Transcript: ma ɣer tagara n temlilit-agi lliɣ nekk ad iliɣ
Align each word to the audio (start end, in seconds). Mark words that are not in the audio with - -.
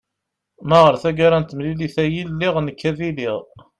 ma 0.67 0.77
ɣer 0.83 0.95
tagara 1.03 1.37
n 1.39 1.43
temlilit-agi 1.49 2.23
lliɣ 2.31 2.55
nekk 2.61 2.81
ad 2.89 2.99
iliɣ 3.09 3.37